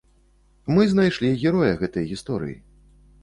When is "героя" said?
1.43-1.73